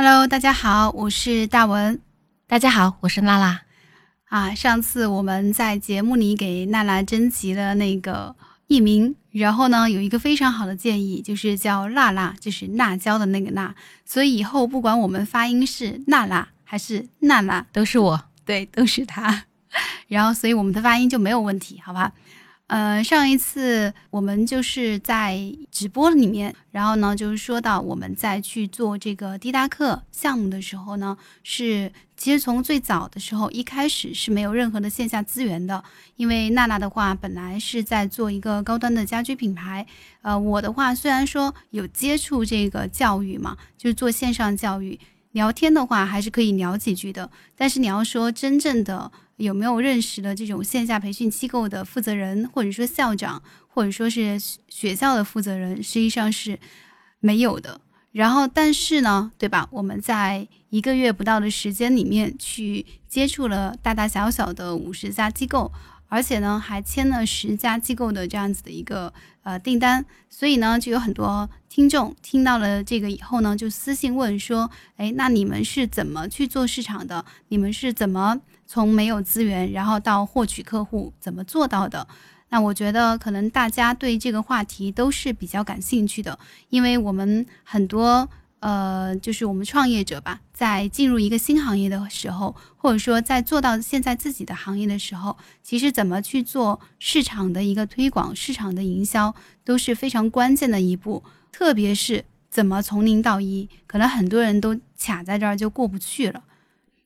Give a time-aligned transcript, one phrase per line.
[0.00, 2.00] Hello，大家好，我是大文。
[2.46, 3.62] 大家好，我是娜娜。
[4.28, 8.36] 啊，上次我们在节目里给娜娜征集了那个
[8.68, 13.74] 艺名，然后呢，有一个非常好的建议，就是叫娜娜，就是辣椒的那个辣。
[14.04, 19.46] 所以以后不管我们发音是娜娜还是娜娜，都是我，对，都是她。
[20.06, 22.12] 然后，所以我们的发音就没有问题，好吧？
[22.68, 25.40] 呃，上一次我们就是在
[25.70, 35.82] 直播里面，然后呢，就是说到我们在去做这个滴答课项目的时候呢，是其实从最早的时候一开始是没有任何的线下资源的，
[36.16, 39.86] 因为娜娜的话本来是在做一个高端的家居品牌，
[40.20, 45.00] 呃，我的话虽然说有接触这个教育嘛，就是做线上教育，
[45.32, 49.10] 聊天的话还是可以聊几句的，但是你要说真正的。
[49.38, 54.38] 有没有认识的这种线下培训机构的负责人，或者说校长，或者说是
[54.68, 56.58] 学校的负责人，实际上是
[57.20, 57.80] 没有的。
[58.10, 59.68] 然后，但是呢，对吧？
[59.70, 65.70] 我们在一个月不到的时间里面去接触了大大小小的五十家机构，
[66.08, 69.12] 而且呢，还签了十家机构的这样子的一个
[69.44, 70.04] 呃订单。
[70.28, 77.24] 所以呢，就有很多听众听到了这个以后呢，就私信问说：“哎，那你们是怎么去做市场的？
[77.48, 82.06] 你们是怎么？”从没有资源，然后到获取客户，怎么做到的？
[82.50, 86.38] 那我觉得可能大家对这个话题都是比较感兴趣的，
[86.68, 88.28] 因为我们很多
[88.60, 101.22] 呃，就是我们创业者吧，在进入一个新行业的时候，或者说在做到现在自己的行业的时候，其实怎么去做市场的一个推广、市场的营销，都是非常关键的一步。
[101.50, 106.42] 特别是怎么从零到一，可能很多人都卡在这儿就过不去了。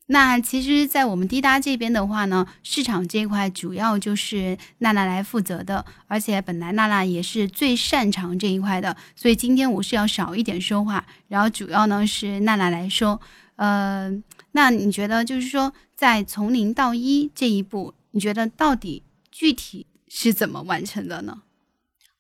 [0.06, 13.20] 那其实，在我们滴答这边的话呢，市场这一块主要就是娜娜来负责的，而且本来娜娜也是最擅长这一块的，所以今天我是要少一点说话，然后主要呢是娜娜来说。
[13.56, 14.10] 呃，
[14.52, 21.42] 那你觉得就是说，在从零到一这一步，你觉得到底具体是怎么完成的呢？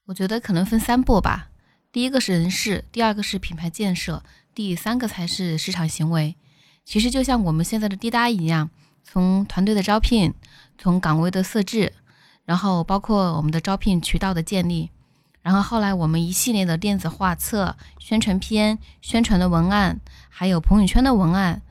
[0.06, 1.50] 我觉得可能分三步吧，
[1.90, 4.22] 第一个是人事，第二个是品牌建设，
[4.54, 6.36] 第三个才是市场行为。
[6.84, 8.70] 其实就像我们现在的滴答一样，
[9.02, 10.34] 从团队的招聘，
[10.76, 11.92] 从岗位的设置，
[12.44, 14.90] 然后包括我们的招聘渠道的建立，
[15.42, 21.62] 然后后来我们一系列的电子画册、宣传片、宣传的文案，还有朋友圈的文案，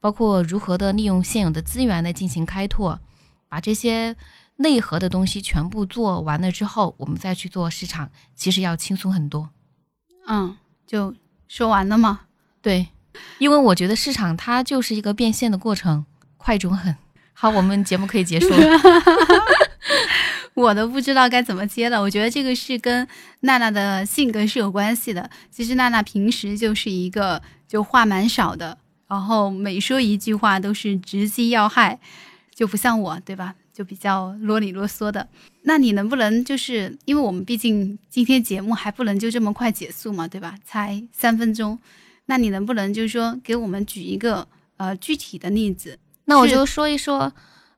[0.00, 3.00] 包括如何的利用现有的资源来进行开拓，
[3.48, 4.16] 把这些
[4.56, 9.50] 内核的东西全部做完了之后，我们再去做市场，其实要轻松很多。
[10.26, 11.14] 嗯，就
[11.48, 12.20] 说完了吗？
[12.60, 12.88] 对。
[13.38, 16.04] 因为我觉得市场它就是一个变现的过程，
[16.36, 16.96] 快准狠。
[17.32, 18.58] 好，我们节目可以结束了。
[20.54, 22.02] 我都不知道该怎么接了。
[22.02, 23.06] 我觉得这个是跟
[23.40, 25.30] 娜娜的性格是有关系的。
[25.50, 28.76] 其实娜娜平时就是一个就话蛮少的，
[29.06, 32.00] 然后每说一句话都是直击要害，
[32.52, 33.54] 就不像我，对吧？
[33.72, 35.28] 就比较啰里啰嗦的。
[35.62, 40.56] 那你能不能就是因为我们毕竟今天节目还不能就这么快结束嘛，对吧？
[40.64, 41.78] 才三分钟。
[42.30, 44.46] 那你能不能就是说给我们举一个
[44.76, 45.98] 呃具体的例子？
[46.26, 47.32] 那我就说一说，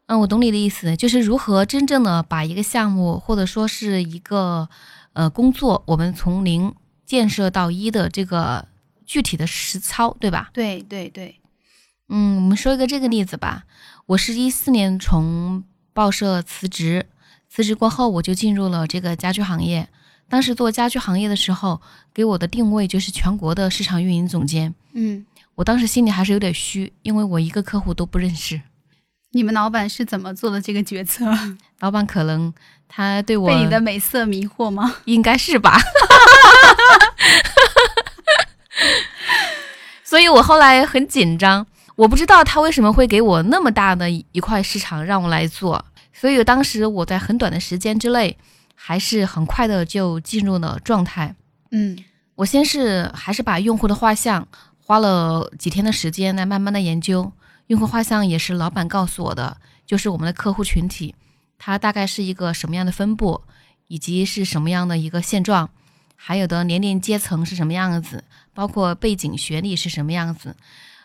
[0.07, 4.69] 嗯，我懂你的意思，就是如何真正的把一个项目或者说是一个
[5.13, 6.75] 呃工作，我们从零
[7.07, 8.67] 建设到一的这个
[9.07, 10.51] 具体的实操，对吧？
[10.53, 11.41] 对对对，
[12.09, 13.65] 嗯，我们说一个这个例子吧。
[14.07, 15.63] 我是一四年从
[15.93, 17.07] 报社辞职，
[17.49, 19.89] 辞职过后我就进入了这个家居行业。
[20.31, 21.83] 当时做家居行业的时候，
[22.15, 24.73] 给我的定位就是全国的市场运营总监。
[24.93, 25.27] 嗯，
[25.57, 28.61] 我当时心里还是有点虚，因为我一个客户都不认识。
[29.33, 31.27] 你们老板是怎么做的这个决策？
[31.81, 32.55] 老板可能
[32.89, 34.95] 他对我被你的美色迷惑吗？
[35.05, 35.77] 应该是吧。
[40.05, 41.67] 所以我后来很紧张，
[41.97, 45.85] 我不知道他为什么会给我那么大的一块市场让我来做。
[46.13, 48.39] 所以当时我在很短的时间之内。
[48.83, 51.37] 还是很快的就进入了状态。
[51.71, 52.03] 嗯，
[52.35, 54.49] 我先是还是把用户的画像
[54.83, 57.31] 花了几天的时间来慢慢的研究。
[57.67, 61.15] 用户画像也是老板告诉我的，就是我们的客户群体，
[61.59, 63.43] 它大概是一个什么样的分布，
[63.87, 65.69] 以及是什么样的一个现状，
[66.17, 68.25] 还有的年龄阶层是什么样子，
[68.55, 70.57] 包括背景学历是什么样子。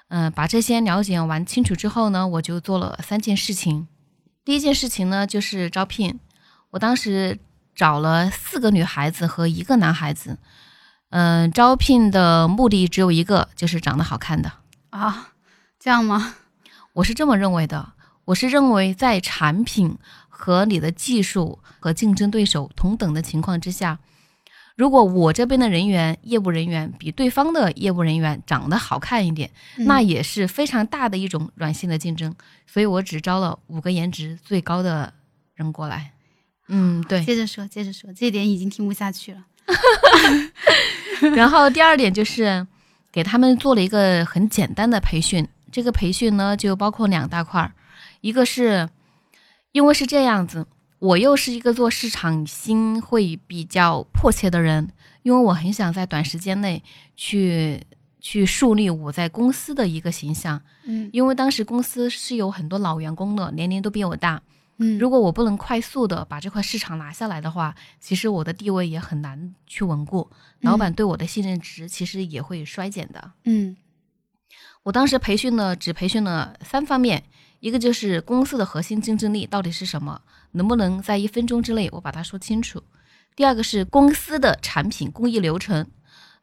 [0.07, 3.88] 嗯，把这些了解完清楚之后呢，我就做了三件事情。
[4.45, 6.18] 第一件事情呢，就是招聘。
[6.69, 7.38] 我当时。
[7.75, 10.38] 找了四个女孩子和一个男孩子，
[11.10, 14.51] 嗯，招聘的目的只有一个，就是长得好看的
[14.89, 15.33] 啊，
[15.77, 16.36] 这样吗？
[16.94, 17.94] 我是这么认为的，
[18.24, 19.98] 我是认为在产品
[20.30, 24.00] 和你的技术和竞争对手同等的情况之下，
[24.77, 32.33] 如果我这边的人员业务人员比对方的业务人员长得好看一点，那也是非常大的一种软性的竞争。
[32.66, 35.13] 所以我只招了五个颜值最高的
[35.54, 36.12] 人过来。
[36.67, 37.23] 嗯，对。
[37.23, 39.45] 接着说，接着说，这点已经听不下去了。
[41.35, 42.65] 然后第二点就是
[43.12, 45.47] 给他们做了一个很简单的培训。
[45.71, 47.73] 这个培训呢，就包括两大块儿，
[48.21, 48.88] 一个是
[49.73, 50.65] 因为是这样子，
[51.00, 54.89] 我又是一个做市场心会比较迫切的人，
[55.23, 56.81] 因为我很想在短时间内
[57.17, 57.81] 去
[58.21, 60.62] 去树立我在公司的一个形象。
[60.85, 64.41] 嗯，因为当时公司是有很多老员工的，年龄都比我大。
[64.77, 70.30] 嗯，如果我不能快速的把这块市场拿下来的话，其实我的地位也很难去稳固，
[70.62, 73.31] 老板对我的信任值其实也会衰减的。
[73.45, 73.77] 嗯。
[74.83, 77.24] 我当时培训呢，只培训了三方面，
[77.60, 82.80] 一个就是公司的核心竞争力到底是什么，能不能在一分钟之内我把它说清楚；
[83.36, 85.88] 第二个是公司的产品工艺流程，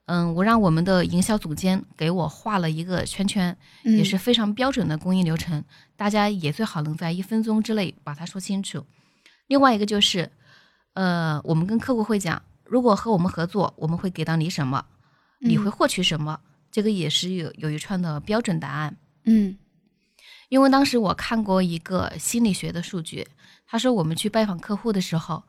[0.07, 5.65] 嗯，我让我们的营销总监给我画了一个圈圈，也是非常标准的工艺流程，
[5.97, 8.85] 大家也最好能在一分钟之内把它说清楚。
[9.47, 10.31] 另外一个就是，
[10.95, 14.85] 呃，我们跟客户会讲，如果和我们合作，我们会给到你什么，
[15.41, 16.41] 你会获取什么。
[16.71, 19.59] 这个也是有有一串的标准答案，嗯，
[20.49, 23.29] 因为当时我看过一个心理学的数据，
[23.67, 25.45] 他说我们去拜访客户的时候，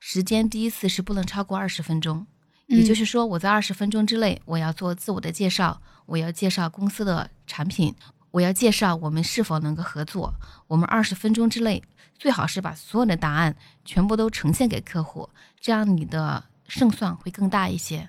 [0.00, 2.26] 时间第一次是不能超过二十分钟，
[2.66, 7.94] 也就是说我在二十分钟之内，我要做自我的介绍，我要介绍公司的产品，
[8.30, 10.34] 我要介绍我们是否能够合作，
[10.66, 11.82] 我们二十分钟之内
[12.18, 15.28] 最好是把所有的答案全部都呈现给客户，
[15.60, 18.08] 这样你的胜算会更大一些。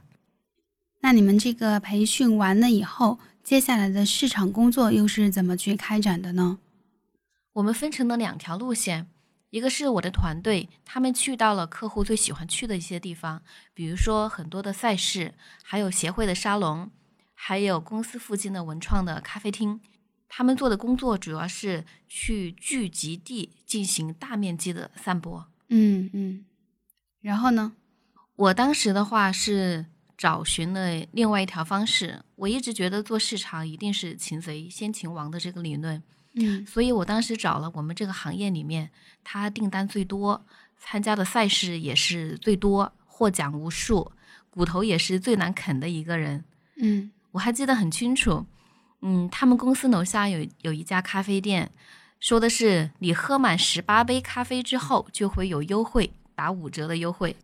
[1.02, 6.58] 那你们这个培训完了以后，接下来的市场工作又是怎么去开展的呢？
[7.54, 9.08] 我们分成了两条路线，
[9.50, 13.42] 一个是我的团队，他们去到了客户最喜欢去的一些地方，
[13.74, 15.34] 比如说很多的赛事，
[15.64, 16.92] 还有协会的沙龙，
[17.34, 19.80] 还有公司附近的文创的咖啡厅。
[20.28, 25.48] 他们做的工作主要是去聚集地进行大面积的散播。
[25.70, 26.46] 嗯嗯。
[27.22, 27.74] 然后呢？
[28.36, 29.86] 我当时的话是。
[30.18, 36.02] 找寻了另外一条方式，我一直觉得做市场一定是擒贼先擒王的这个理论，
[36.36, 38.90] 嗯，所以我当时找了我们这个行业里面
[39.24, 40.46] 他订单最多、
[40.78, 44.12] 参加的赛事也是最多、获奖无数、
[44.50, 46.44] 骨头也是最难啃的一个人，
[46.76, 48.46] 嗯，我还记得很清楚，
[49.02, 51.72] 嗯，他们公司楼下有有一家咖啡店，
[52.20, 57.36] 说的是你喝满十八杯咖啡之后就会有优惠，打五折的优惠。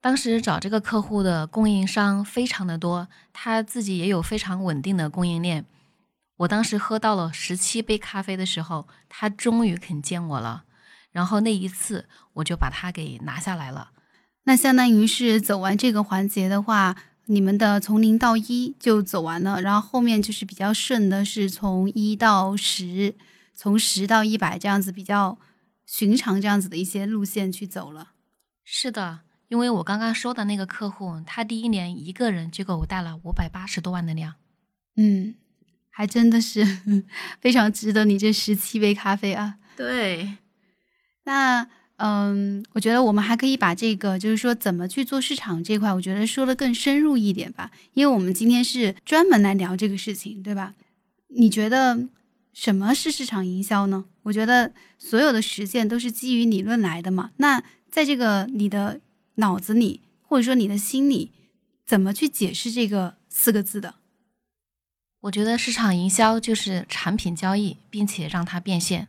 [0.00, 5.64] 当时找这个客户的供应商非常的多，他自己也有非常稳定的供应链。
[6.38, 10.64] 我当时喝到了十七杯咖啡的时候，他终于肯见我了。
[11.12, 13.90] 然后那一次我就把他给拿下来了。
[14.44, 16.96] 那相当于是走完这个环节的话，
[17.26, 23.14] 你们的从零到一就走完了，然后后面就是比较顺的是从一到十，
[23.54, 25.38] 从十到一百这样子比较
[25.86, 28.12] 寻常这样子的一些路线去走了。
[28.64, 29.20] 是的。
[29.48, 34.34] 因为我刚刚说的那个客户，他第一年一个人就给我带了五百八十多万的量，
[34.96, 35.34] 嗯，
[35.94, 36.64] 还真的是
[37.40, 39.56] 非常值得你这十七杯咖啡啊。
[39.76, 40.28] 对，
[41.24, 47.70] 那嗯，我觉得我们还可以把这个，就是说怎么去做市场这块，我觉得说的更深入一点吧。
[47.94, 50.74] 因为我们今天是专门来聊这个事情，对吧？
[51.28, 52.08] 你觉得
[52.52, 54.04] 什么是市场营销呢？
[54.24, 57.30] 我觉得所有的实践都是基于理论来的嘛。
[57.36, 59.00] 那在这个你的。
[59.38, 61.32] 脑子里，或者说你的心里，
[61.84, 63.96] 怎么去解释这个四个字的？
[65.24, 69.08] 我觉得市场营销就是产品交易，并且让它变现。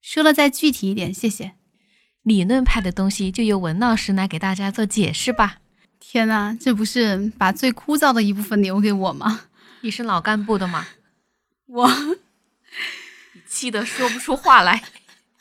[0.00, 1.54] 说了再具体一点，谢谢。
[2.22, 5.58] 理论派的东西就由文老师来给大家做解释吧。
[5.98, 9.46] 天哪，这不是把最枯燥的一部分留给我吗？
[9.82, 10.86] 你是老干部的吗？
[11.66, 12.16] 我
[13.48, 14.84] 气得说不出话来。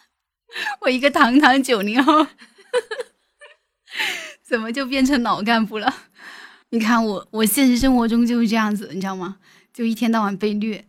[0.82, 2.26] 我一个堂堂九零后。
[4.42, 5.94] 怎么就变成老干部了？
[6.70, 9.38] 你看我，我现实生活中就是这样子，你知道吗？
[9.74, 10.86] 就一天到晚被虐。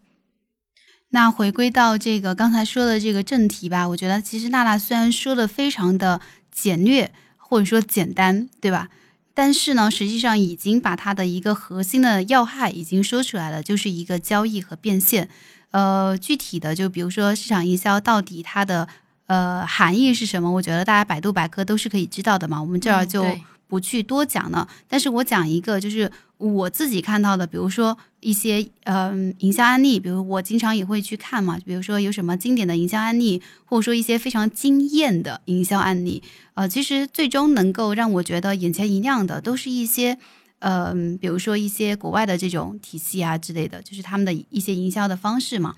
[1.10, 6.20] 那回归到这个刚才说的这个正题吧，我觉得其实娜娜虽然说的非常的
[6.52, 8.90] 简略或者说简单，对吧？
[9.32, 15.28] 但是呢，实际上已经把它的一个核心的要害已经说出来了，就是一个交易和变现。
[15.70, 18.86] 呃，具体的就比如说市场营销到底它的。
[19.26, 20.50] 呃，含义是什么？
[20.50, 23.24] 我觉得大家百度百科都是可以知道的嘛，我们这儿就
[23.66, 24.68] 不去多讲了。
[24.86, 26.12] 但是我讲一个，就是
[26.52, 36.22] 我自己看到的，比如说一些嗯、营销案例，比如我经常也会去看嘛，比如说有什么经典的营销案例，或者说一些非常惊艳的营销案例，
[36.54, 40.18] 呃，其实最终能够让我觉得眼前一亮的，都是一些
[40.60, 45.74] 嗯、比如说一些国外的这种体系啊之类的，就是他们的一些营销的方式嘛。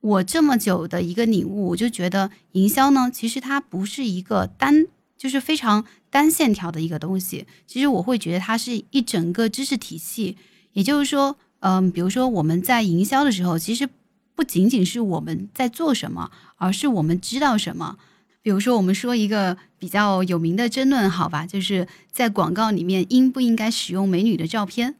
[0.00, 7.46] 我这么久的一个领悟，我就觉得营销呢，其实它不是一个单，就是非常单线条的一个东西。
[7.66, 10.36] 其实我会觉得它是一整个知识体系。
[10.74, 13.88] 也就是说，嗯、比如说我们在营销的时候，其实
[14.34, 17.96] 不仅仅是我们在做什么，而是我们知道什么。
[18.42, 24.96] 比如说，我们说一个比较有名的争论，好吧，就是在广告里面应不应该使用美女的照片？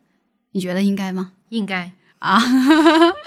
[0.52, 1.32] 你觉得应该吗？
[1.48, 2.40] 应该啊，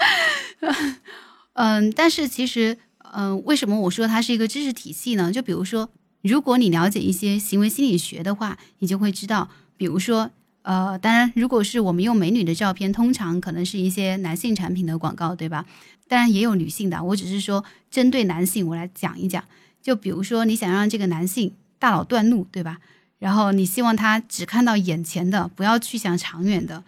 [1.54, 2.78] 嗯，但是其实，
[3.12, 5.30] 嗯，为什么我说它是一个知识体系呢？
[5.32, 5.90] 就比如说，
[6.26, 10.30] 如果你了解一些行为心理学的话，你就会知道，比如说，
[10.62, 15.64] 呃，当然，如果是我们用美女的照片，通常可能是一些男性产品的广告，对吧？
[16.08, 19.42] 当然也有女性的，我只是说针对男性，我来讲一讲。
[19.80, 22.78] 就比如说，你想让这个男性大脑断路，对吧？
[23.18, 26.82] 然后你希望他只看到眼前的，不要去想长远的，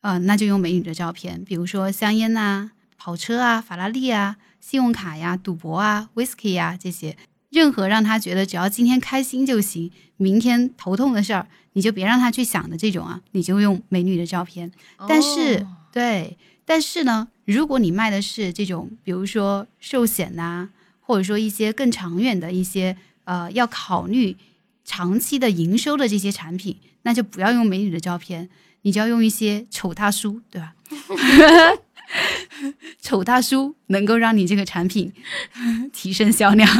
[0.00, 7.16] 呃，那就用美女的照片，比如说香烟呐、跑车啊、法拉利啊、信用卡呀、赌博啊、whisky 呀这些，
[7.54, 14.72] 任何让他觉得只要今天开心就行，明天头痛的事儿，你就别让他去想的这种啊，你就用美女的照片。
[15.08, 20.68] 但是，哦对，但是呢，如果你卖的是这种，比如说寿险呐、
[21.00, 24.36] 或者说一些更长远的一些呃要考虑
[24.84, 28.48] 长期的营收的这些产品，那就不要用美女的照片，
[28.82, 30.74] 你就要用一些丑大叔，对吧？
[33.00, 35.12] 丑大叔能够让你这个产品
[35.92, 36.68] 提升销量。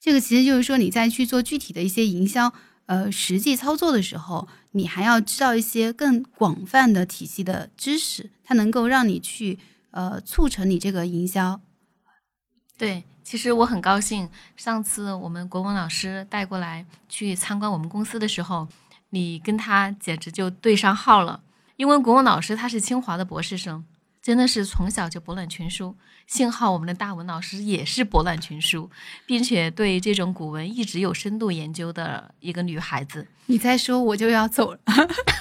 [0.00, 2.52] 这个其实就是说，你在去做具体的一些营销，
[2.86, 9.58] 呃，实际操作的时候，你还要知道一些更广泛的体系的知识，它能够让你去
[9.90, 11.60] 呃促成你这个营销。
[12.78, 18.66] 对，其实我很高兴，上次我们国文老师带过来去参观我们公司的时候，
[19.10, 21.42] 你跟他简直就对上号了。
[21.80, 23.82] 因为国文老师他是清华的博士生，
[24.20, 25.96] 真的是从小就博览群书。
[26.26, 28.90] 幸好我们的大文老师也是博览群书，
[29.24, 33.26] 并且对这种古文一直有深度研究的一个女孩子。
[33.46, 34.80] 你再说我就要走了。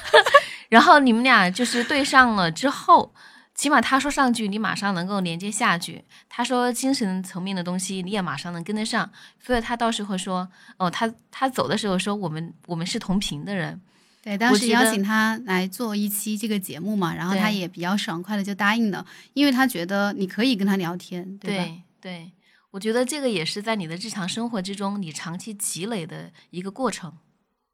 [0.70, 3.14] 然后你们俩就是对上了之后，
[3.54, 9.12] 起码他说上句，你马上能够连接下句；他说精神层面的东西，你也马上能跟得上。
[9.46, 13.82] 所以他到时候说，哦，他他走的时候说，我们我们是同频的人。
[14.30, 21.64] 对，当时邀请他来做一期这个节目嘛，然后他也比较爽快的就答应了，因为他觉得你可以跟他聊天，对吧？
[21.64, 22.32] 对对，
[22.70, 27.18] 我觉得这个也是在你的日常生活之中，你长期积累的一个过程。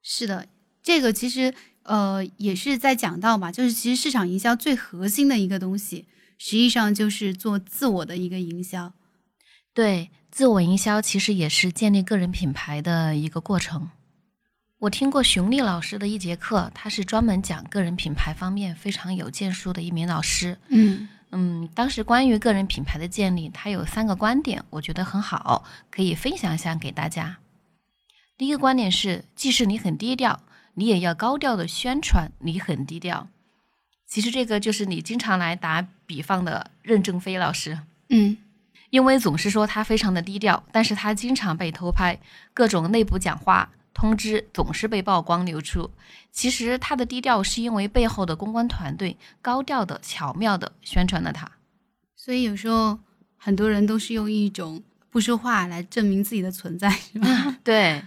[0.01, 0.47] 是的，
[0.81, 6.05] 这个其实呃也是在讲到嘛，就是其实市场营销最核心的一个东西，
[6.37, 8.93] 实际上就是做自我的一个营销。
[9.73, 13.89] 对，自我营销其实也是建立个人品牌的一个过程。
[14.79, 20.57] 我听过熊丽老师的一节课，他是专门讲个人品牌方面非常有建树的一名老师。
[20.67, 27.37] 嗯嗯，当时关于个人品牌的建立，他有三个观点，我觉得很好，可以分享一下给大家。
[28.37, 30.41] 第一个观点是，即使你很低调，
[30.73, 33.29] 你也要高调的宣传你很低调。
[34.05, 37.79] 其实这个就是你经常来打比方的任正非老师，
[38.09, 38.37] 嗯
[38.91, 42.19] 因为总是说他非常的低调，但是他经常被偷拍，
[42.53, 45.89] 各种内部讲话通知总是被曝光流出。
[46.31, 51.49] 其实他的低调是因为背后的公关团队高调的、巧妙的宣传了他。
[52.15, 52.99] 所以有时候
[53.37, 57.57] 很多人都是用一种不说话来证明自己的存在， 是吧？
[57.63, 58.03] 对，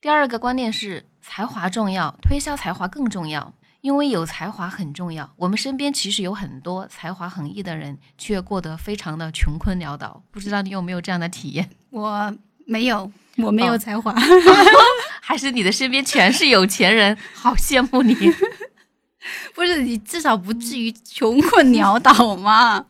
[0.00, 3.52] 第二个观念是才华重要，推销才华更重要。
[3.80, 10.22] 因为有才华很重要，我们身边其实有很多才华横溢的人，却过得非常的穷困潦倒。
[10.30, 11.70] 不知道你有没有这样的体验？
[11.88, 12.36] 我
[12.66, 13.10] 没有，
[13.42, 14.14] 我没有哦才华。
[15.20, 17.16] 还是你的身边全是有钱人？
[17.34, 18.14] 好羡慕你。
[19.54, 22.86] 不是你至少不至于穷困潦倒嘛。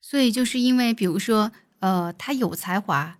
[0.00, 3.18] 所以就是因为，比如说，呃，他有才华，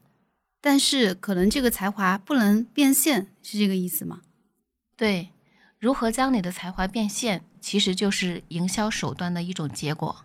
[0.60, 4.20] 但是可能这个才华不能变现，是这个意思吗？
[4.96, 5.28] 对，
[5.78, 10.24] 如何将你的才华变现，其实就是营销手段的一种结果。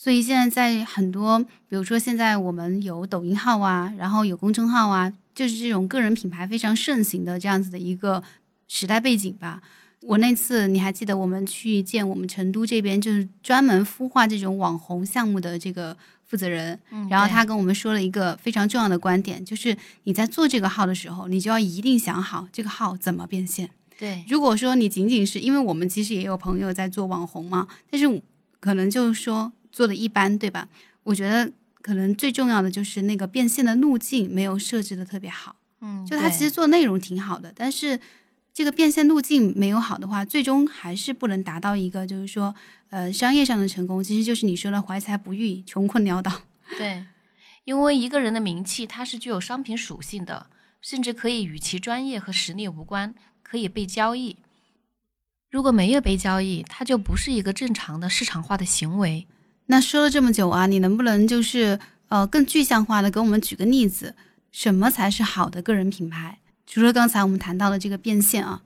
[0.00, 8.22] 所以现在在很多，比如说现在我们有抖音号啊，然后有公众号啊，就是这种个人品牌非常盛行的这样子的一个
[8.68, 9.60] 时代背景吧。
[10.02, 23.68] 我那次你还记得我们去见我们成都这边就是专门孵化这种网红项目的这个负责人，嗯然后他跟我们说了一个非常重要的观点，就是你在做这个号的时候，你就要一定想好这个号怎么变现。
[23.98, 28.22] 对，如果说你仅仅是因为我们其实也有朋友在做网红嘛，但是
[28.60, 30.68] 可能就是说做的一般，对吧？
[31.04, 35.56] 我觉得可能最重要的就是那个变现的路径没有设置的特别好。
[35.80, 37.98] 嗯，就他其实做内容挺好的，但是
[38.52, 42.54] 这个变现路径没有好的话，最终还是不能达到一个就是说
[42.90, 44.02] 呃商业上的成功。
[44.02, 46.42] 其实就是你说的怀才不遇、穷困潦倒。
[46.76, 47.04] 对，
[47.64, 50.48] 因为一个人的名气，它是具有商品属性的，
[50.82, 54.36] 甚至可以与其专业和实力无关，可以被交易。
[55.50, 59.26] 如果没有被交易，它就不是一个正常的市场化的行为。
[59.70, 64.14] 那说了这么久啊，你能不能就是呃更具象化的给我们举个例子，
[64.50, 66.38] 什么才是好的个人品牌？
[66.66, 68.62] 除了刚才我们谈到的这个变现啊，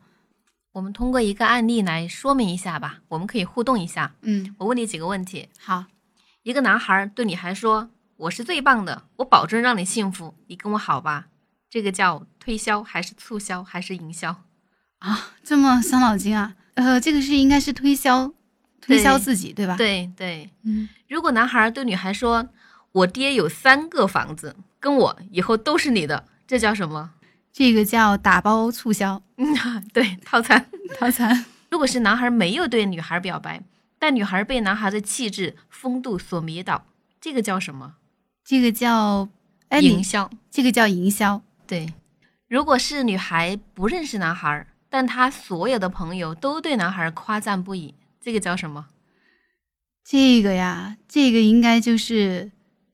[0.73, 4.15] 我们通过一个案例来说明一下吧，我们可以互动一下。
[4.23, 5.87] 嗯，我问你几个问题：好，
[6.45, 11.27] 一个男孩对女孩说：“我是最棒的，我保证让你幸福，你跟我好吧？”
[11.69, 14.43] 这个叫推销还是促销还是营销？
[14.99, 18.33] 啊，这么伤脑筋啊，呃，这个是应该是推销，
[18.83, 22.47] 推销自己对吧？，对对，嗯，如果男孩对女孩说
[22.93, 27.13] ：“我爹有三个房子，跟我以后都是你的”，这叫什么？
[27.53, 29.55] 这个叫打包促销嗯
[29.95, 30.67] 对，套餐。
[30.99, 31.45] 套餐。
[31.71, 33.63] 如果是男孩没有对女孩表白，
[33.99, 36.87] 但女孩被男孩的气质、风度所迷倒，
[37.21, 37.95] 这个叫什么？
[38.45, 39.29] 这个叫
[39.69, 40.29] 哎，营销。
[40.51, 41.41] 这个叫营销。
[41.67, 41.93] 对，
[42.49, 48.87] 如果是女孩不认识男孩，但她所有的朋友都对男孩夸赞不已，这个叫什么？
[50.05, 52.51] 这个呀，这个应该就是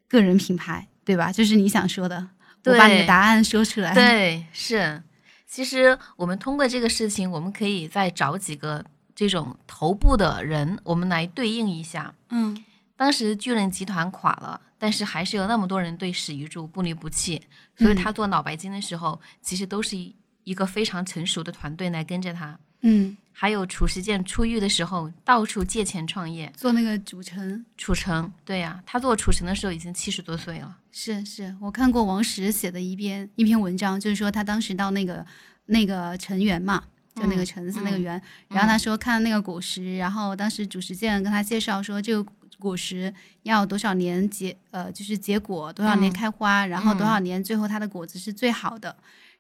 [0.08, 1.30] 个人品牌，对吧？
[1.30, 2.30] 就是你想说的。
[2.64, 5.02] 我把你的答案说出来。，对，是。
[5.47, 12.14] 其实我们通过这个事情，我们可以再找几个这种头部的人，我们来对应一下。
[12.30, 17.40] 嗯当时巨人集团垮了，但是还是有那么多人对史玉柱不离不弃，
[17.76, 22.58] 所以嗯他做脑白金的时候，其实都是一一个非常成熟的团队来跟着他。
[22.82, 26.52] 嗯，还有褚时健出狱的时候，到处借钱创业。
[26.56, 30.76] 做那个主城褚橙，对呀、他做褚橙的时候已经七十多岁了。
[30.92, 35.25] 是是，我看过王石写的一篇一篇文章，就是说他当时到那个
[35.66, 36.85] 那个城园嘛。
[37.16, 42.25] 就那个嗯橙子那个嗯园，然后他说看那个果实，然后当时褚时健跟他介绍说这个
[42.61, 48.96] 果实要多少年结呃就是结果，多少年嗯开花，然后多嗯少年最后它的果子是最好的。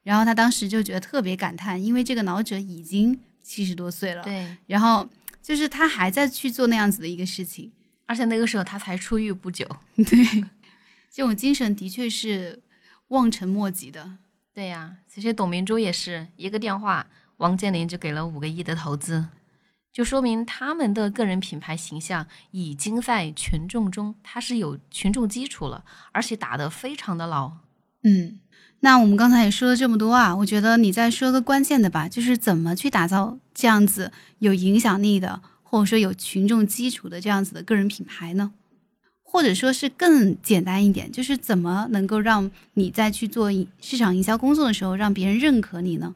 [0.08, 5.06] 然后他当时就觉得特别感叹，因为这个老者已经七十多岁了，对，然后
[5.42, 7.70] 就是他还在去做那样子的一个事情，
[8.06, 9.68] 而且那个时候他才出狱不久。
[9.96, 10.24] 对，
[11.12, 12.62] 这种精神的确是
[13.08, 14.16] 望尘莫及的。
[14.54, 19.26] 对呀、其实董明珠也是一个电话，王健林就给了五个亿的投资，
[19.92, 27.58] 就说明他们的个人品牌形象已经在群众中，他是有群众基础了，而且打得非常的牢。
[28.04, 28.38] 嗯，
[28.80, 38.52] 那我们刚才也说了这么多啊，我觉得你再说个关键的吧，就是怎么去打造这样子有影响力的，或者说有群众基础的这样子的个人品牌呢？
[39.22, 46.14] 或者说是更简单一点，就是怎么能够让你在去做市场营销工作的时候，让别人认可你呢？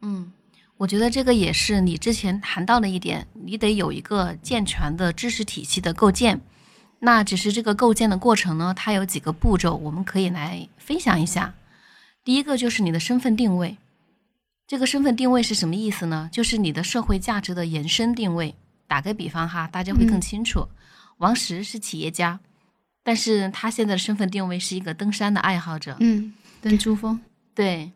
[0.00, 0.32] 嗯，
[0.78, 6.40] 我觉得这个也是你之前谈到的一点，你得有一个健全的知识体系的构建。
[7.00, 11.54] 那只是这个构建的过程呢，它有几个步骤，我们可以来分享一下。
[12.24, 13.76] 第一个就是你的身份定位，
[14.66, 16.30] 这个身份定位是什么意思呢？
[16.32, 18.54] 就是你的社会价值的延伸定位。
[18.86, 20.68] 打个比方哈，大家会更嗯清楚。
[21.18, 22.40] 王石是企业家，
[23.02, 25.96] 但是他现在的身份定位是一个登山的爱好者。
[26.00, 27.20] 嗯，登珠峰，
[27.54, 27.92] 对，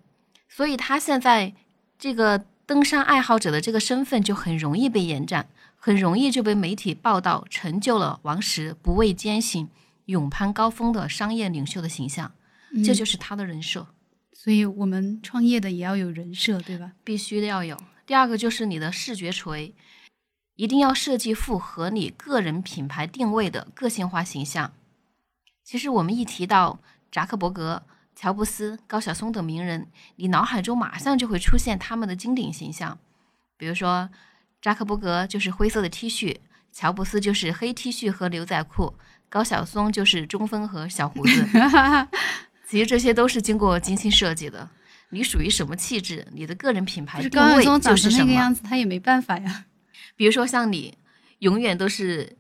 [0.49, 1.53] 所以他现在
[1.99, 9.69] 这个登山爱好者的这个身份就很容易被延展，很容易就被媒体报道，成就了王石不畏艰辛、
[10.07, 12.33] 勇攀高峰的商业领袖的形象，
[12.85, 13.87] 这嗯就是他的人设，
[14.41, 16.93] 所以我们创业的也要有人设，对吧？
[17.03, 17.77] 必须要有。
[18.07, 19.75] 第二个就是你的视觉锤，
[20.55, 24.73] 一定要设计符合你个人品牌定位的个性化形象。
[25.65, 26.79] 其实我们一提到
[27.11, 27.83] 扎克伯格、
[28.15, 32.97] 乔布斯、高晓松等名人，你脑海中马上就会出现他们的经典形象。
[33.57, 34.09] 比如说，
[34.63, 36.37] 扎克伯格就是灰色的 T 恤，
[36.71, 38.95] 乔布斯就是黑 T 恤和牛仔裤，
[39.29, 41.45] 高晓松就是中分和小胡子。
[42.69, 44.69] 其实这些都是经过精心设计的。
[45.11, 48.19] 你属于什么气质，你的个人品牌定位就是什么。
[48.19, 49.65] 成那个样子，他也没办法呀。
[50.17, 50.99] 比如说像你，
[51.39, 52.37] 永远都是，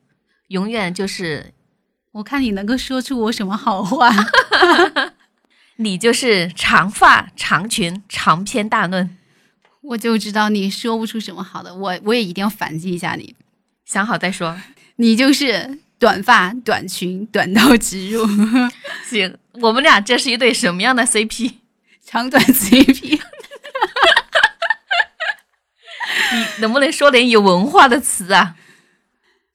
[0.48, 1.54] 永远就是
[2.12, 4.10] 我看你能够说出我什么好话。
[5.76, 9.16] 你就是长发、长裙、长篇大论。
[9.80, 13.34] 我就知道你说不出什么好的，我我也一定要反击一下你。
[13.86, 14.60] 想好再说。
[14.96, 18.24] 你就是短发、短裙、短到直入、
[19.04, 21.54] 行，我们俩这是一对什么样的 CP？
[22.04, 23.20] 长短 CP。
[26.30, 28.56] 你能不能说点有文化的词啊？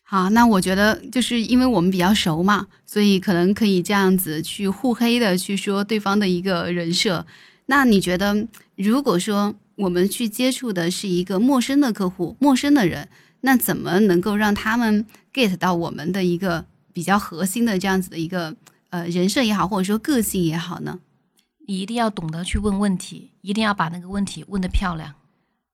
[0.04, 7.26] 好，那我觉得就是因为我们比较熟嘛，所以可能可以这样子去互黑的去说对方的一个人设。
[7.68, 13.08] 那你觉得，如果说我们去接触的是一个陌生的客户、陌生的人，
[13.46, 18.56] 那怎么能够让他们 get 到我们的一个比较核心的这样子的一个
[18.90, 21.00] 呃人设也好，或者说个性也好呢？
[21.68, 25.14] 你一定要懂得去问问题，一定要把那个问题问得漂亮。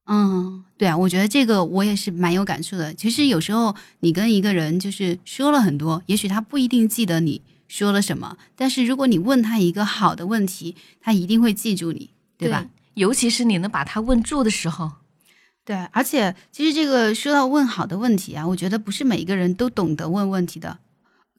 [0.05, 2.91] 嗯，对啊，我觉得这个我也是蛮有感触的。
[2.95, 12.65] 其实有时候你跟一个人就是说了很多，也许他不一定记得你说了什么，但是如果你问他一个好的问题，他一定会记住你，对吧？
[12.95, 14.93] 尤其是你能把他问住的时候。
[15.69, 20.79] 对，而且其实这个说到问好的问题啊，我觉得不是每一个人都懂得问问题的，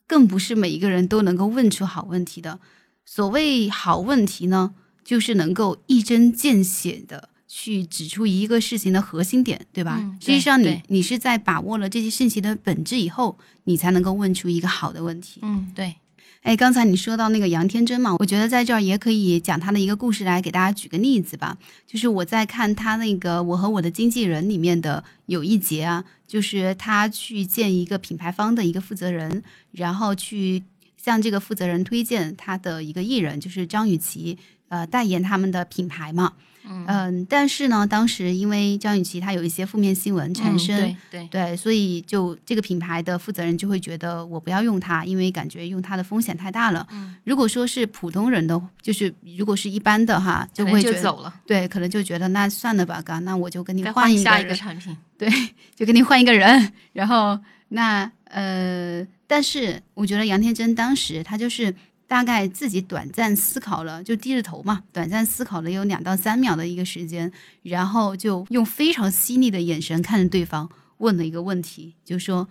[0.06, 2.60] 更不是每一个人都能够问出好问题的。
[3.04, 4.72] 所谓好问题呢，
[5.04, 9.98] 就是能够一针见血的去指出一个事情的核心点，对吧？
[10.20, 15.40] 实际上，你你是在把握了这些信息的本质以后，你才能够问出一个好的问题。
[15.42, 15.96] 嗯，对。
[16.42, 21.58] 哎，刚才你说到那个杨天真嘛，我觉得在这儿也可以讲他的一个故事来给大家举个例子吧。
[21.86, 30.62] 就是我在看他那个《我和我的经纪人》里面的有一节啊，就是他去见一个品牌方的一个负责人，然后去
[30.96, 36.32] 向这个负责人推荐他的一个艺人，就是张雨绮，呃，代言他们的品牌嘛。
[36.64, 46.86] 嗯，但是呢，当时因为张雨绮她有一些负面新闻产生，对对对，所以就这个品牌的负责人就会觉得我不要用它，因为感觉用它的风险太大了。
[46.92, 51.34] 嗯，如果说是普通人的，就是如果是一般的哈，就会就走了。
[51.46, 54.96] 对，可能就觉得那算了吧，哥，那我就跟你换一下一个产品。
[55.18, 55.28] 对，
[55.74, 56.72] 就跟你换一个人。
[56.92, 61.74] 然后那呃，但是我觉得杨天真当时他就是。
[62.10, 67.30] 大概自己短暂思考了，就低着头嘛，短暂思考了有两到三秒的一个时间，
[67.62, 70.68] 然后就用非常犀利的眼神看着对方，
[70.98, 72.48] 问了一个问题，就说：“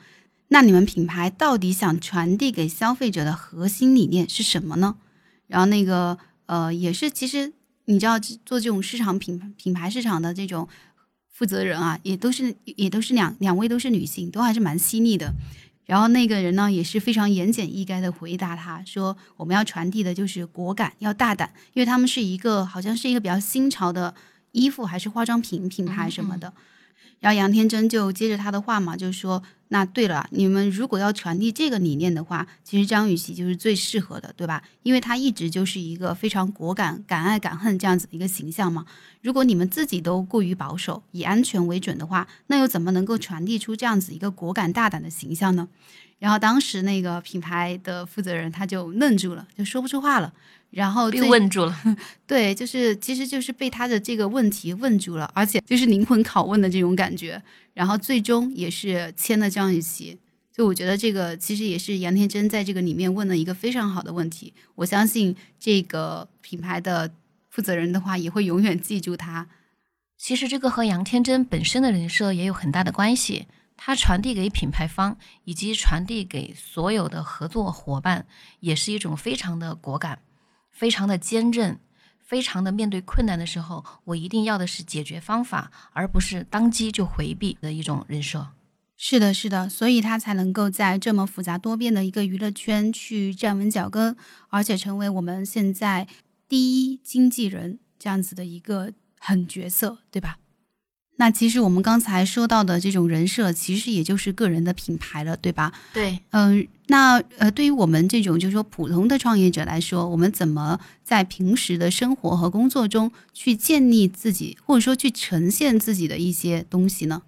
[0.47, 4.95] 那你们品牌到底想传递给消费者的核心理念是什么呢？”
[5.47, 7.51] 然后那个呃，也是其实
[7.83, 10.69] 你知道做这种市场品品牌市场的这种
[11.27, 15.33] 负责人啊，也都是也都是两两位都是女性，都还是蛮犀利的。
[15.89, 24.13] 然后那个人呢也是非常言简意赅的回答他说：“我们要传递的就是果敢，要大胆，因为他们是一个好像是一个比较新潮的
[24.52, 26.54] 衣服还是化妆品品牌什么的。”
[27.19, 29.41] 然后杨天真就接着他的话嘛，就说。
[29.71, 34.63] 那对了，你们如果要传递这个理念的话，其实张雨绮就是最适合的，对吧？
[34.82, 38.86] 因为她一直就是一个非常果敢、敢爱敢恨这样子的一个形象嘛。
[39.21, 45.67] 如果你们自己都过于保守，以安全为准的话，那又怎么能够传递出这样子一个果敢大胆的形象呢？
[46.19, 50.32] 然后当时那个品牌的负责人他就愣住了，就说不出话了。
[50.69, 51.75] 然后被问住了，
[52.27, 57.41] 对，就是其实就是被他的这个问题问住了，而且就是灵魂拷问的这种感觉。
[57.73, 60.15] 然后最终也是签了张雨绮，
[60.53, 64.53] 就我觉得这个其实也是杨天真在这个里面问了一个非常好的问题。
[64.75, 67.10] 我相信这个品牌的
[67.49, 69.47] 负责人的话也会永远记住他。
[70.19, 73.47] 其实这个和杨天真本身的人设也有很大的关系。
[73.81, 78.27] 他传递给品牌方以及传递给所有的合作伙伴，
[78.59, 80.19] 也是一种非常的果敢。
[80.69, 81.79] 非常的坚韧，
[82.19, 88.49] 非常的面对困难的时候，我一定要的是解决方法，而不是当机就回避的一种人设。
[88.97, 94.15] 是的，是的，所以他才能够在这么复杂多变的一个娱乐圈去站稳脚跟，
[94.49, 96.05] 而且成为我们现在
[96.49, 100.37] 第一经纪人这样子的一个狠角色，对吧？
[101.21, 105.73] 那其实我们刚才说到的这种人设，其实也就是个人的品牌了，对吧？
[105.93, 117.23] 对，嗯，那呃，对于我们这种就是说普通的创业者来说，我们怎么在平时的生活和工作中去建立自己，或者说去呈现自己的一些东西呢？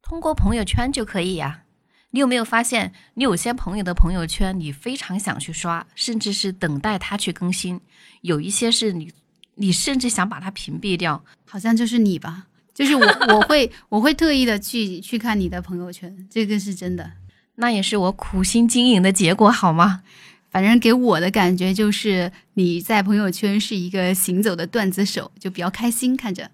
[0.00, 1.64] 通过朋友圈就可以呀。
[2.12, 7.78] 你有没有发现，你有些朋友的朋友圈，你非常想去刷，甚至是等待他去更新；
[8.22, 9.12] 有一些是你，
[9.56, 12.46] 你甚至想把它屏蔽掉，好像就是你吧。
[12.74, 13.04] 就是我，
[13.34, 17.12] 我会，我会特意的去去看你的朋友圈，这个是真的。
[17.56, 20.02] 那也是我苦心经营的结果，好吗？
[20.50, 26.50] 反正给我的感觉就是你在朋友圈是一个行走的段子手，就比较开心看着。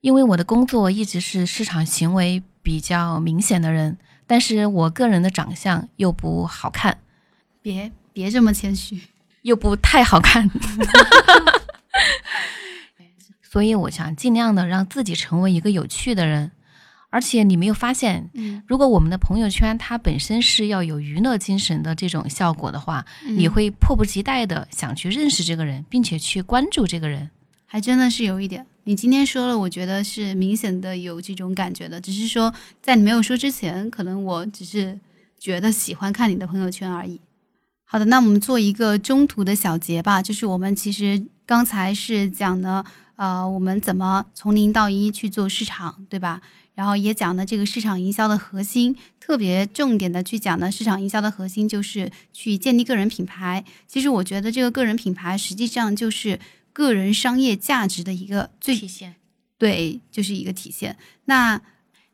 [0.00, 6.98] 因为我的工作一直是市场行为比较明显的人，但是我个人的长相又不好看。
[7.62, 9.00] 别别这么谦虚，
[9.42, 10.48] 又不太好看。
[13.58, 16.52] 所以我想尽量的让自己成为一个有趣的人，
[17.10, 18.30] 而且你没有发现，
[18.68, 27.28] 如果我们的朋友圈它本身是要有娱乐精神的这种效果的话，你会迫不及待的想去认识这个人，并且去关注这个人，
[27.66, 28.64] 还真的是有一点。
[28.84, 34.96] 你今天说了，我觉得是明显的有这种感觉的，只是说在你没有说之前，可能我只是
[35.36, 37.20] 觉得喜欢看你的朋友圈而已。
[37.84, 42.84] 好的，那我们做一个中途的小结吧，就是我们其实刚才是讲的，
[43.18, 46.40] 呃，我们怎么从零到一去做市场，对吧？
[46.76, 53.64] 然后也讲了这个市场营销的核心，特别重点的去讲的市场营销的核心就是去建立个人品牌。
[53.88, 56.38] 其实我觉得这个个人品牌实际上就是
[56.72, 59.16] 个人商业价值的一个最体现。
[59.58, 60.96] 对，就是一个体现。
[61.24, 61.60] 那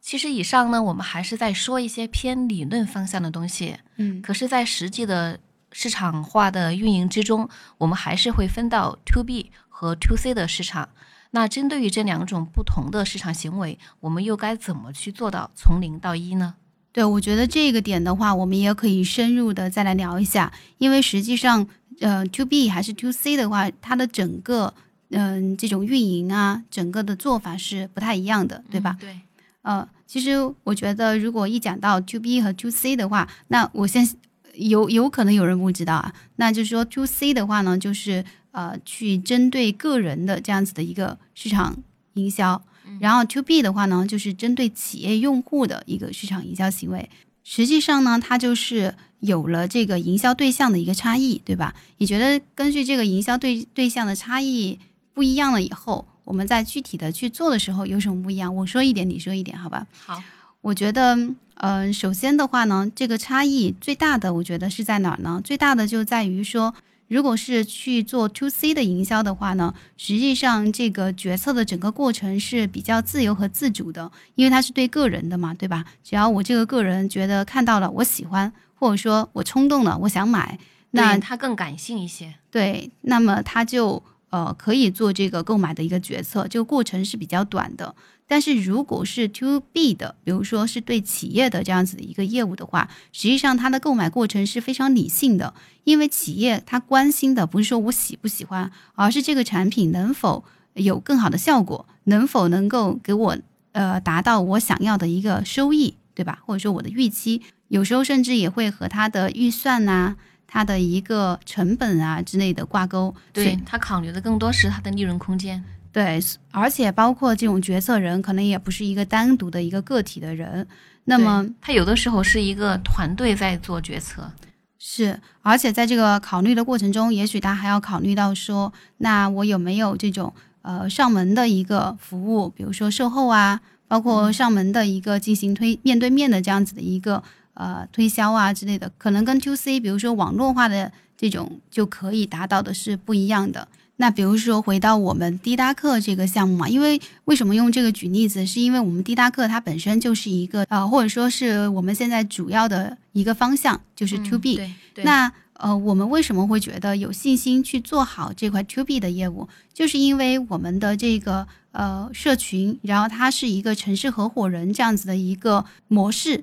[0.00, 3.76] 其实以上呢，我们还是在说一些偏理论方向的东西。
[3.96, 5.38] 嗯，可是，在实际的
[5.70, 10.88] 市场化的运营之中，我们还是会分到 To B 和 To C 的市场。
[11.32, 16.54] 那针对于这两种不同的市场行为，我们又该怎么去做到从零到一呢？
[16.92, 21.66] 对，我觉得这个点的话，我们也可以深入的再来聊一下，因为实际上，
[21.98, 24.72] 呃，to B 还是 to C 的话，它的整个，
[25.10, 28.96] 嗯，这种运营啊，整个的做法是不太一样的，对吧？
[29.00, 29.18] 对。
[29.62, 34.08] 呃，其实我觉得，如果一讲到 to B 和 to C 的话，那我先
[34.54, 38.24] 有有可能有人不知道啊，那就是说 to C 的话呢，就是。
[38.54, 41.76] 呃，去针对个人的这样子的一个市场
[42.12, 42.62] 营销，
[43.00, 47.10] 然后 to B 的话呢，就是针对企业用户的一个市场营销行为。
[47.42, 51.74] 实际上呢，它就是有了这个营销对象的一个差异，对吧？
[51.98, 54.78] 你觉得根据这个营销对对象的差异
[55.12, 58.54] 不一样了以后，我们在具体的去做的时候有什么不一样？
[58.54, 59.84] 我说一点，你说一点，好吧？
[59.98, 60.22] 好，
[60.60, 61.18] 我觉得，
[61.56, 65.40] 嗯，首先的话呢，这个差异最大的，我觉得是在哪儿呢？
[65.42, 66.72] 最大的就在于说。
[67.08, 75.84] 如果是去做 to C 的营销的话呢，实际上这个决策的整个过程是比较自由和自主的，因为它是对个人的嘛，对吧？
[76.02, 80.58] 只要我这个个人觉得看到了我喜欢，或者说我冲动了，我想买，
[80.92, 82.34] 那他更感性一些。
[82.50, 87.94] 对，那么他就呃可以做这个购买的一个决策，这个过程是比较短的。
[88.26, 95.52] 但是如果是 to B 的，比如说是对企业的这样子的一个业务的话，实际上它的购买过程是非常理性的，
[95.84, 103.38] 因为企业它关心的不是说我喜不喜欢，而是这个产品能否有更好的效果，能否能够给我
[103.72, 106.40] 呃达到我想要的一个收益，对吧？
[106.46, 113.14] 或者说我的预期，有时候甚至也会和它的预算呐、它的一个成本啊之类的挂钩。
[113.32, 115.62] 对他考虑的更多是它的利润空间。
[115.94, 120.66] 对，而且包括这种决策人，可能也不是一个单独的一个个体的人，
[121.04, 124.32] 那么他有的时候是一个团队在做决策，
[124.76, 137.22] 是，而且在这个考虑的过程中，也许他还要考虑到说，那我有没有这种呃上门的一个服务，比如说售后啊，包括上门的一个进行推面对面的这样子的一个
[137.54, 143.68] 呃推销啊之类的，可能跟 to C，比如说网络化的这种就可以达到的是不一样的。
[143.96, 154.60] 那比如说回到我们滴答课这个项目嘛，因为为什么用这个举例子，是因为我们滴答课它本身就是一个呃，或者说是我们现在主要的一个方向就是 to B。
[155.04, 166.42] 那呃，我们为什么会觉得有信心去做好这块 to B 的业务，就是因为我们的这个呃社群，然后它是一个城市合伙人这样子的一个模式。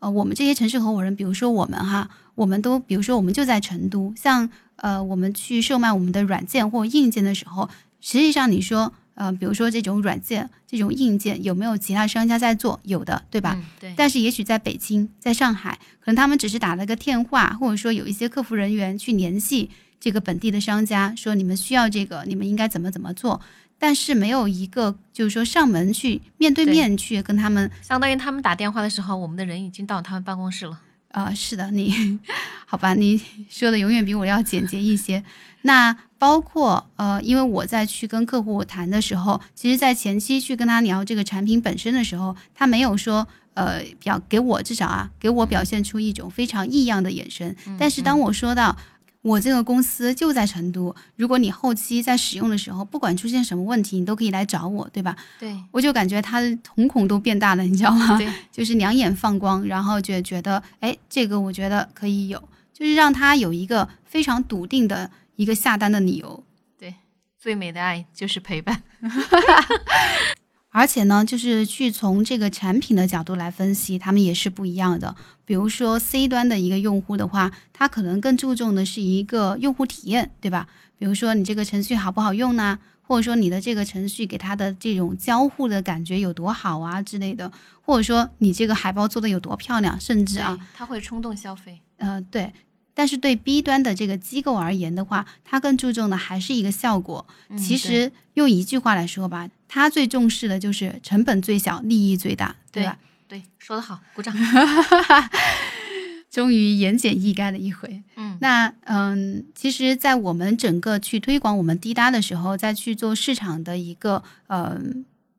[0.00, 4.50] 呃，我们这些城市合伙人，比如说我们哈，我们都比如说我们就在成都，像。
[4.78, 7.68] 呃，我们去售卖我们的软件或硬件的时候，
[8.00, 12.78] 实际上你说，呃，比如说这种软件、这种硬件有没有其他商家在做？
[12.84, 13.60] 有的，对吧？
[13.80, 13.92] 对。
[13.96, 23.40] 但是也许在北京、在上海，可能他们只是打了个电话，或者说有一些客服人员去联系这个本地的商家，说你们需要这个，你们应该怎么怎么做。
[23.80, 30.80] 但是没有一个就是说上门去面对面去跟他们，相当于他们打电话的时候，我们的人已经到他们办公室了。
[31.24, 32.18] 啊，是的，你
[32.66, 32.94] 好吧？
[32.94, 35.22] 你说的永远比我要简洁一些。
[35.62, 47.54] 那包括呃，因为我在去跟客户谈的时候，其实，在前期去跟他聊这个产品本身的时候，他没有说呃表给我至少啊，给我表现出一种非常异样的眼神。
[47.78, 48.76] 但是当我说到。
[49.22, 55.16] 我这个公司就在成都，如果你后期在使用的时候，不管出现什么问题，你都可以来找我，对吧？
[55.38, 58.16] 对，我就感觉他的瞳孔都变大了，你知道吗？
[58.16, 62.38] 对， 就是两眼放光，然后就觉得，哎，这个我觉得可以有，
[62.72, 66.44] 就是让他有一个非常笃定的一个下单的理由。
[66.78, 66.94] 对，
[67.38, 68.82] 最美的爱就是陪伴。
[70.70, 75.14] 而且呢，就是去从这个产品的角度来分析，他们也是不一样的。
[75.44, 80.68] 比如说 C 端的一个用户的话，他可能更注重的是一个用户体验，对吧？
[80.98, 82.78] 比如说你这个程序好不好用呢？
[83.02, 87.50] 或者说你的这个程序给他的这种交互的感觉有多好啊之类的，
[87.80, 91.80] 或者说你这个海报做的有多漂亮，甚至啊，他会冲动消费。
[91.96, 92.52] 呃，对。
[92.98, 97.24] 但是对 B 端的这个机构而言的话，它更注重的还是一个效果。
[97.48, 102.98] 嗯其实用一句话来说吧，它最重视的就是成本最小，利益最大，对吧？
[103.28, 104.34] 对，说得好，鼓掌。
[106.28, 108.02] 终于言简意赅的一回。
[108.16, 114.76] 嗯，那嗯，其实，在我们整个去推广我们滴答的时候，在去做市场的一个呃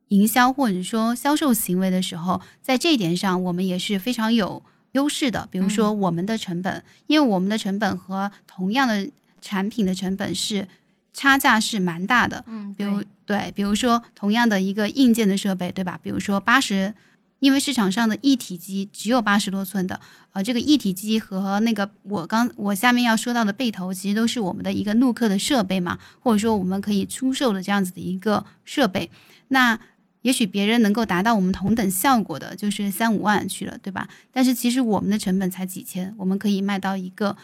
[0.08, 5.48] 营销或者说销售行为的时候，在这一点上，我们也是非常有优势的。
[5.50, 9.08] 比如说我们的成本，因为我们的成本和同样的
[9.40, 10.66] 产品的成本是
[11.12, 12.44] 差价是蛮大的。
[12.46, 15.98] 嗯，比如对对，比如说同样的一个硬件的设备，对吧？
[16.02, 16.92] 比如说八十，
[17.38, 20.00] 因为市场上的一体机只有八十多寸的，
[20.32, 29.10] 呃，这个一体机和那个我刚我下面要说到的背投，其实都是我们的一个录课的设备嘛，或者说我们可以出售的这样子的一个设备。
[29.48, 29.78] 那
[30.22, 34.08] 也许别人能够达到我们同等效果的，就是三五万去了，对吧？
[34.30, 37.36] 但是其实我们的成本才几千，我们可以卖到一个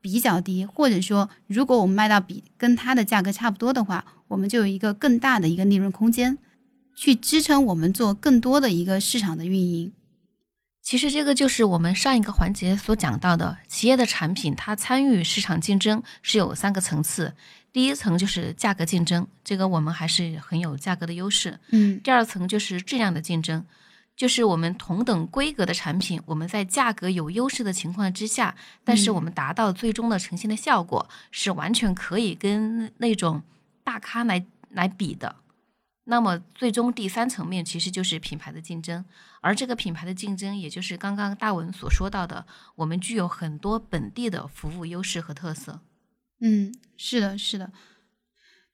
[0.00, 6.38] 比较低，或者说，如果我们卖到比跟它的价格差不多的话，我们就有一个更大的一个利润空间，
[6.96, 9.92] 去支撑我们做更多的一个市场的运营。
[10.82, 17.34] 其实这个就是我们上一个环节所讲到的，企业的产品它参与市场竞争是有三个层次。
[17.72, 21.58] 第一层就是价格竞争，这个我们还是很有价格的优势。
[21.70, 23.64] 嗯第二层就是质量的竞争，
[24.14, 28.54] 就是我们同等规格的产品，我们在价格有优势的情况之下，
[28.84, 33.42] 但是我们达到最终的呈现的效果是完全可以跟那种
[33.82, 35.36] 大咖来来比的。
[36.04, 39.04] 那么最终第三层面其实就是品牌的竞争，
[39.40, 45.80] 而这个品牌的竞争，也就是刚刚大文所说到的，我们具有很多本地的服务优势和特色。
[46.44, 47.70] 嗯，是的，是的。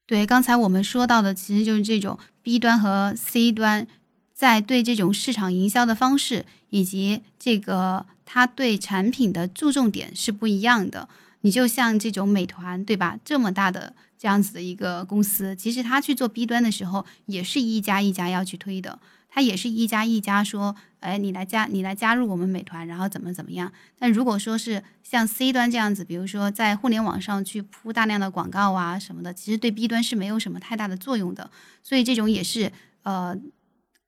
[0.07, 3.87] 对，刚才我们说到的，其实就是这种 B 端和 C 端
[4.33, 11.11] 在对这种市场营销的方式，以及这个它对产品的注重点是不一样的。
[11.43, 13.19] 你就像这种美团，对吧？
[13.23, 18.99] 这么大的这样子的一个公司，其实它去做 B 端的时候，也是一家一家要去推的。
[19.29, 23.71] 它也是一家一家说，哎，你来加你来加入我们美团，然后怎么怎么样。
[23.99, 31.51] 但如果说是像 C 端这样子，比如说在互联网上去铺大量的广告啊什么的，其实对 B 端是没有什么太大的作用的。
[31.83, 33.37] 所以这种也是呃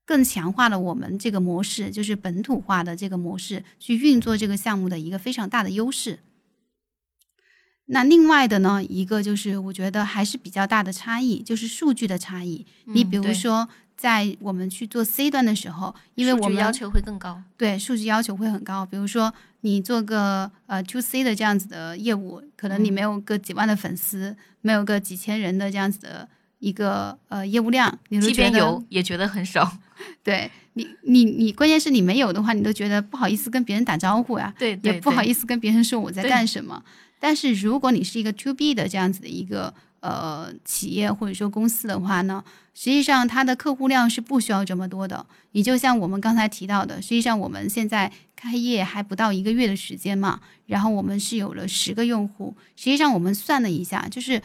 [0.05, 6.19] 更强化了我们这个模式，就是本土化的这个模式去运作这个项目的一个非常大的优势。
[7.93, 12.65] 那另外的呢，一个就是我觉得还是比较大的差异，就是数据的差异。
[12.85, 13.69] 你比如说，
[14.01, 17.43] 在我们去做 C 端的时候，因为我们要求会更高。
[17.59, 18.87] 对数据要求会很高。
[18.87, 26.27] 比如说，你做个呃 to C 的这样子的业务，可能你嗯没有个几万的粉丝，没有个几千人的这样子的
[26.61, 29.71] 一个呃业务量，你都即便觉得有也觉得很少。
[30.25, 36.83] 对你你你，关键是你没有的话，你都觉得不好意思跟别人打招呼呀，对对也不好意思跟别人说我在干什么。
[37.19, 42.43] 但是如果你是一个 to B 的这样子的一个呃企业或者说公司的话呢，
[42.75, 45.25] 实际上它的客户量是不需要这么多的。
[45.53, 52.55] 你就像我们刚才提到的，实际上我们现在开业还不到一个月的时间嘛，然后我们是有了十个用户。
[52.77, 54.41] 实际上我们算了一下，就是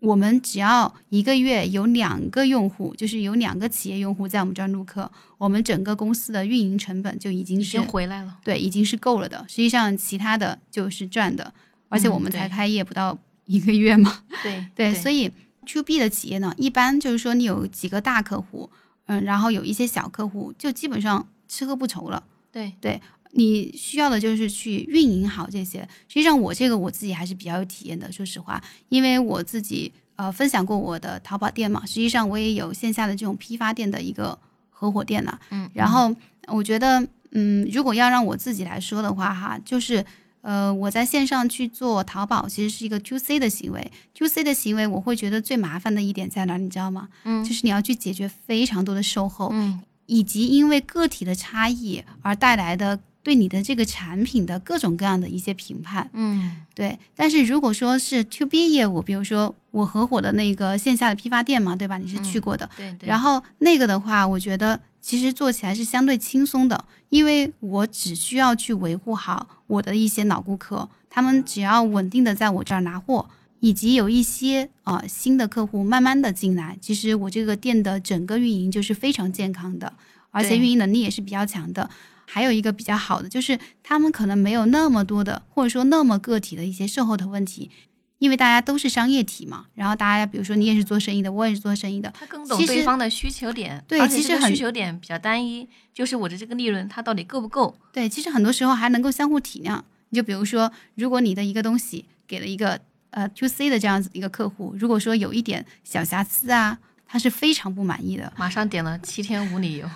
[0.00, 8.38] 我们只要一个月有两个用户，就是有两个企业用户在我们这儿录课，我们整个公司的运营成本就已经是已经回来了。
[8.42, 9.44] 对，已经是够了的。
[9.48, 11.52] 实际上其他的就是赚的，
[11.88, 14.22] 而且嗯我们才开业不到一个月嘛。
[14.44, 15.28] 对 对，所以
[15.66, 18.70] to B 的企业呢，一般就是说你有几个大客户，
[19.06, 22.22] 嗯，然后有一些小客户，就基本上吃喝不愁了。
[22.52, 23.00] 对对
[23.32, 25.80] 你需要的就是去运营好这些。
[26.08, 34.38] 实际上，我这个我自己还是比较有体验的，说实话，因为我自己呃分享过我的淘宝店嘛，实际上我也有线下的这种批发店的一个
[34.70, 35.40] 合伙店了。
[35.50, 36.14] 嗯，然后
[36.46, 40.04] 我觉得，嗯，如果要让我自己来说的话，哈，就是。
[40.40, 43.90] 呃，我在线上去做淘宝，其实是一个 to C 的行为。
[44.14, 47.08] to C 的行为，我会觉得最麻烦的一点在哪，你知道吗？
[47.24, 56.08] 嗯就是你要去解决非常多的售后，嗯以及因为个体的差异而带来的对你的这个产品的各种各样的一些评判。
[56.14, 61.98] 嗯对，但是如果说是 to B 业务，比如说我合伙的那个线下的批发店嘛，对吧？
[61.98, 73.28] 你是去过的，对对，然后那个的话，我觉得其实做起来是相对轻松的，因为我只需要去维护好我的一些老顾客，他们只要稳定的在我这儿拿货，
[73.60, 79.92] 以及有一些啊、呃新的客户慢慢的进来，其实我这个店的整个运营就是非常健康的，
[80.30, 81.88] 而且运营能力也是比较强的。
[82.30, 87.70] 还有一个比较好的就是他们可能没有那么多的，或者说那么个体的一些售后的问题。
[88.18, 97.76] 因为大家都是商业体嘛，然后大家比如说你也是做生意的，我也是做生意的，他更懂对方的需求点，对其实很需求点比较单一，就是我的这个利润它到底够不够？
[97.92, 99.80] 对，其实很多时候还能够相互体谅。
[100.10, 109.88] 你就比如说，如果你的一个东西给了一个呃 to C 的这样子一个客户，如果说有一点小瑕疵啊，他是非常不满意的，马上点了七天无理由，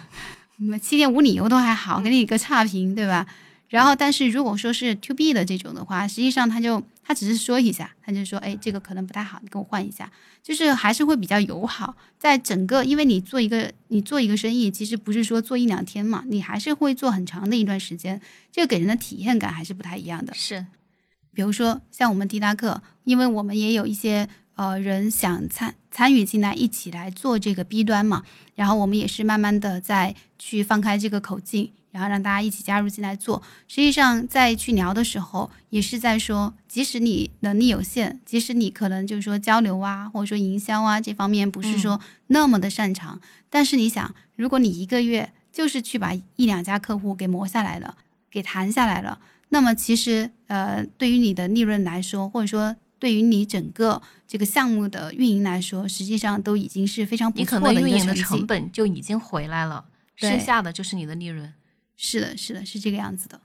[0.80, 3.26] 七天无理由都还好，给你一个差评，对吧？
[3.68, 10.10] 然后，但是如果说是 to B 的这种的话，实际上他就他只是说一下，他就说，哎，这个可能不太好，你给我换一下，
[10.42, 11.96] 就是还是会比较友好。
[12.18, 20.32] 在整个，因为你做一个你做一个生意，其实不是说做一两天嘛，你还是会做很长的一段时间，这个给人的体验感还是不太一样的。
[20.34, 20.64] 是，
[21.34, 28.22] 比如说像我们迪达克，因为我们也有一些呃人想参参与进来，一起来做这个 B 端嘛，
[28.54, 31.72] 然后我们也是慢慢的在去放开这个口径。
[31.92, 47.94] 然后让大家一起加入进来做，实际上在去聊的时候，也是在说，即使你能力有限，即使你可能就是说交流啊，或者说营销啊这方面不是说那么的擅长，但是你想，如果你一个月就是去把一两家客户给磨下来了，
[48.30, 49.20] 给谈下来了，
[49.50, 59.84] 那么其实呃，对于你的利润来说，或者说对于你整个这个项目的运营来说，实际上都已经是非常不错的运营的成本就已经回来了，
[60.16, 61.52] 剩下的就是你的利润。
[62.04, 63.40] 是的，是的，是这个样子的。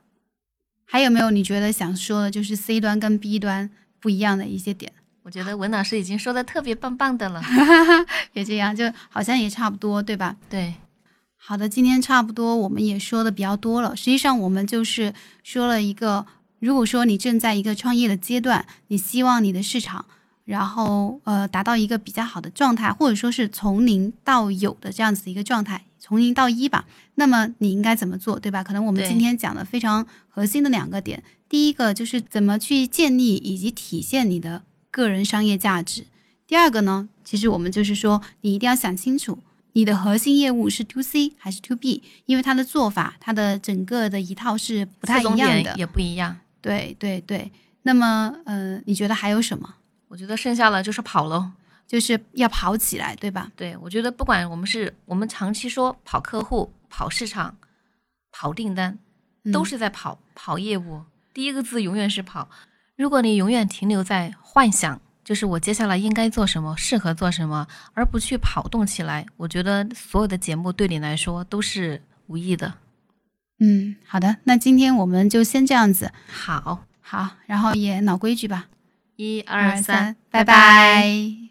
[0.83, 4.91] 还有没有你觉得想说的，就是 C 端跟 B 端不一样的一些点？
[5.21, 7.39] 我觉得文老师已经说的特别棒棒的了，
[8.33, 10.35] 也这样，就好像也差不多，对吧？
[10.49, 10.73] 对。
[11.35, 13.95] 好的，今天差不多我们也说的比较多了。
[13.95, 16.25] 实际上，我们就是说了一个，
[16.59, 20.05] 如果说你正在一个创业的阶段，你希望你的市场。
[20.45, 26.85] 然后，呃，达到一个比较好的状态，或者说是从零到有的这样子的一个状态，从零到一吧。
[27.15, 28.63] 那么你应该怎么做，对吧？
[28.63, 36.05] 可能我们今天讲的非常核心的两个点，第一个就是怎么去建立以及体现你的个人商业价值。
[36.45, 39.39] 第二个呢，其实我们就是说，你一定要想清楚，
[39.73, 46.37] 你的核心业务是 to C 还是 to B，因为它的做法，它的整个的一套是不太一样的，也不一样。
[46.61, 47.51] 对对对。
[47.83, 49.75] 那么，呃，你觉得还有什么？
[50.09, 51.51] 我觉得剩下的就是跑喽，
[51.87, 53.49] 就是要跑起来，对吧？
[53.55, 57.57] 对，我觉得不管我们是我们长期说跑客户、跑市场、
[58.31, 58.99] 跑订单，
[59.53, 61.03] 都是在跑跑业务。
[61.33, 62.49] 第一个字永远是跑。
[62.95, 72.73] 如果你永远停留在幻想，就是我接下来应该做什么、适合做什么，而不去跑动起来，我觉得所有的节目对你来说都是无益的。
[73.59, 76.11] 嗯，好的，那今天我们就先这样子。
[76.27, 78.67] 好，好，然后也老规矩吧。
[79.15, 81.46] 一二三，拜拜。